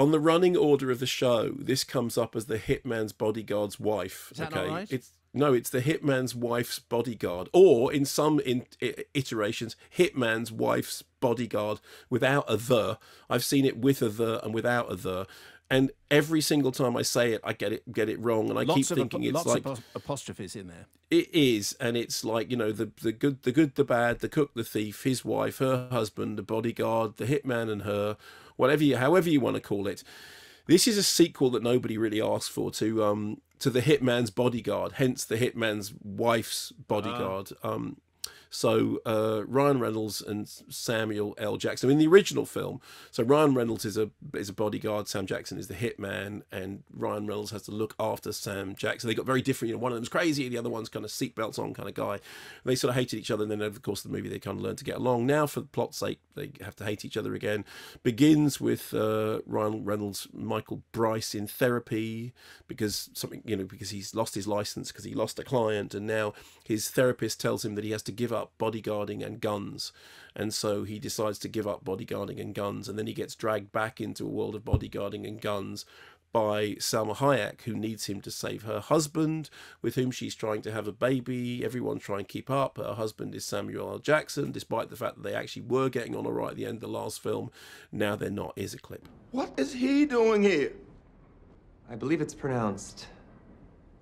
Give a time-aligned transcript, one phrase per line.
[0.00, 4.28] on the running order of the show, this comes up as the hitman's bodyguard's wife.
[4.32, 4.92] Is that okay, right?
[4.92, 11.02] it's no, it's the hitman's wife's bodyguard, or in some in, i- iterations, hitman's wife's
[11.20, 11.78] bodyguard
[12.08, 12.98] without a the.
[13.28, 15.26] I've seen it with a the and without a the,
[15.70, 18.62] and every single time I say it, I get it get it wrong, and I
[18.62, 20.86] lots keep thinking it's lots like of apostrophes in there.
[21.10, 24.28] it is, and it's like you know the the good, the good, the bad, the
[24.28, 28.16] cook, the thief, his wife, her husband, the bodyguard, the hitman, and her,
[28.56, 30.02] whatever you, however you want to call it.
[30.66, 34.92] This is a sequel that nobody really asked for to um to the hitman's bodyguard,
[34.92, 37.50] hence the hitman's wife's bodyguard.
[37.62, 38.00] Um,
[38.50, 41.56] so uh, Ryan Reynolds and Samuel L.
[41.56, 42.80] Jackson in the original film.
[43.12, 45.06] So Ryan Reynolds is a is a bodyguard.
[45.06, 49.08] Sam Jackson is the hitman, and Ryan Reynolds has to look after Sam Jackson.
[49.08, 49.70] They got very different.
[49.70, 51.94] You know, one of them's crazy, the other one's kind of seatbelts on kind of
[51.94, 52.18] guy.
[52.64, 54.40] They sort of hated each other, and then over the course of the movie, they
[54.40, 55.26] kind of learn to get along.
[55.26, 57.64] Now, for the plot's sake, they have to hate each other again.
[58.02, 62.32] Begins with uh, Ryan Reynolds, Michael Bryce in therapy
[62.66, 66.06] because something you know because he's lost his license because he lost a client, and
[66.06, 66.32] now
[66.64, 69.92] his therapist tells him that he has to give up bodyguarding and guns.
[70.34, 73.72] And so he decides to give up bodyguarding and guns, and then he gets dragged
[73.72, 75.84] back into a world of bodyguarding and guns
[76.32, 79.50] by Salma Hayek, who needs him to save her husband,
[79.82, 81.64] with whom she's trying to have a baby.
[81.64, 82.78] Everyone's trying to keep up.
[82.78, 83.98] Her husband is Samuel L.
[83.98, 86.76] Jackson, despite the fact that they actually were getting on all right at the end
[86.76, 87.50] of the last film.
[87.90, 88.52] Now they're not.
[88.56, 89.08] Here's a clip.
[89.32, 90.72] What is he doing here?
[91.90, 93.08] I believe it's pronounced.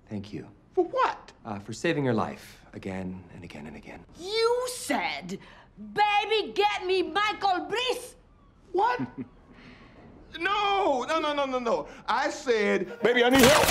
[0.07, 0.47] Thank you.
[0.75, 1.18] For what?
[1.49, 3.99] Uh, for saving your life again and again and again.
[4.19, 5.39] You said,
[5.93, 8.15] baby, get me Michael Bryce.
[8.71, 8.99] What?
[10.39, 11.87] no, no, no, no, no, no.
[12.07, 13.65] I said, baby, I need help.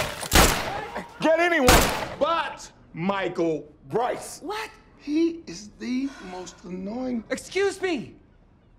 [1.21, 1.81] Get anyone
[2.19, 4.41] but Michael Bryce.
[4.43, 4.71] What?
[4.99, 7.23] He is the most annoying.
[7.31, 8.17] Excuse me!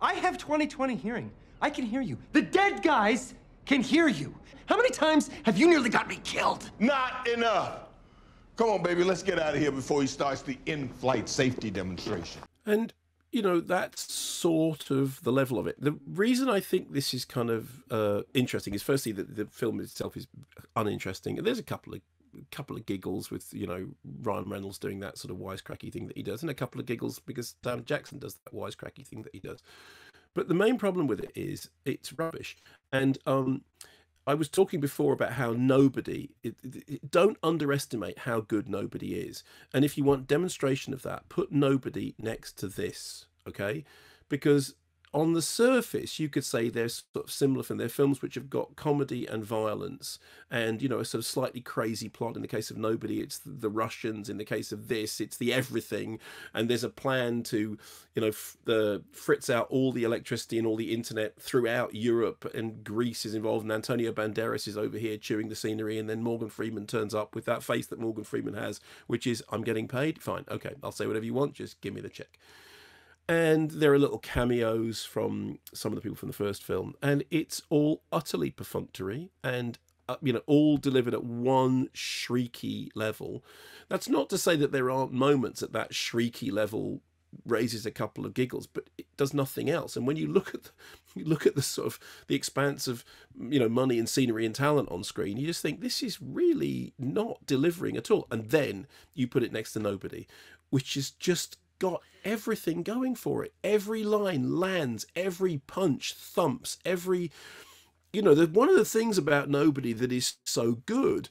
[0.02, 1.32] I have 20/20 hearing.
[1.62, 2.18] I can hear you.
[2.34, 3.34] The dead guys
[3.66, 4.36] can hear you.
[4.66, 6.70] How many times have you nearly got me killed?
[6.80, 7.89] Not enough.
[8.60, 12.42] Come on, baby, let's get out of here before he starts the in-flight safety demonstration.
[12.66, 12.94] And
[13.32, 15.80] you know that's sort of the level of it.
[15.80, 19.80] The reason I think this is kind of uh, interesting is firstly that the film
[19.80, 20.28] itself is
[20.76, 22.02] uninteresting, and there's a couple of
[22.52, 23.88] couple of giggles with you know
[24.24, 26.86] Ryan Reynolds doing that sort of wisecracky thing that he does, and a couple of
[26.86, 29.64] giggles because Sam Jackson does that wisecracky thing that he does.
[30.34, 32.58] But the main problem with it is it's rubbish,
[32.92, 33.62] and um,
[34.28, 39.44] I was talking before about how nobody it, it- don't underestimate how good nobody is.
[39.74, 43.86] And if you want demonstration of that, put nobody next to this, okay?
[44.28, 44.76] Because
[45.12, 48.50] on the surface, you could say they're sort of similar from their films, which have
[48.50, 50.20] got comedy and violence,
[50.52, 52.36] and you know a sort of slightly crazy plot.
[52.36, 54.30] In the case of Nobody, it's the Russians.
[54.30, 56.20] In the case of this, it's the everything,
[56.54, 57.78] and there's a plan to,
[58.14, 58.32] you know,
[58.66, 63.34] the fritz out all the electricity and all the internet throughout Europe, and Greece is
[63.34, 67.16] involved, and Antonio Banderas is over here chewing the scenery, and then Morgan Freeman turns
[67.16, 70.22] up with that face that Morgan Freeman has, which is I'm getting paid.
[70.22, 72.38] Fine, okay, I'll say whatever you want, just give me the check
[73.30, 76.96] and there are little cameos from some of the people from the first film.
[77.00, 79.78] And it's all utterly perfunctory and
[80.10, 83.44] uh, you know all delivered at one shrieky level.
[83.88, 87.02] That's not to say that there aren't moments at that shrieky level
[87.46, 89.96] raises a couple of giggles but it does nothing else.
[89.96, 90.72] And when you look at the,
[91.16, 93.06] you look at the sort of the expanse of
[93.40, 96.94] you know money and scenery and talent on screen you just think this is really
[96.98, 98.26] not delivering at all.
[98.32, 100.26] And then you put it next to nobody
[100.72, 103.54] which is just got everything going for it.
[103.64, 107.32] Every line lands, every punch thumps, every
[108.12, 111.30] you know, the, one of the things about Nobody that is so good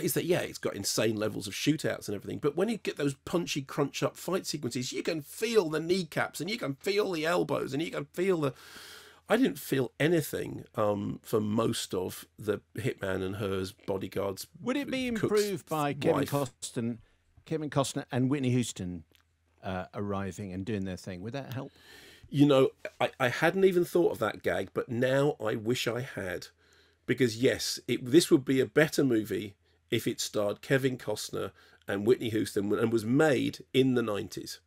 [0.00, 2.96] is that yeah, it's got insane levels of shootouts and everything, but when you get
[2.96, 7.12] those punchy, crunch up fight sequences, you can feel the kneecaps and you can feel
[7.12, 8.54] the elbows and you can feel the.
[9.26, 14.46] I didn't feel anything um, for most of the hitman and hers bodyguards.
[14.60, 16.30] Would it be improved by Kevin wife.
[16.30, 16.98] Costner,
[17.46, 19.04] Kevin Costner and Whitney Houston
[19.64, 21.22] uh, arriving and doing their thing?
[21.22, 21.72] Would that help?
[22.30, 22.70] You know,
[23.00, 26.48] I, I hadn't even thought of that gag, but now I wish I had.
[27.06, 29.54] Because, yes, it, this would be a better movie
[29.90, 31.52] if it starred Kevin Costner
[31.86, 34.58] and Whitney Houston and was made in the 90s.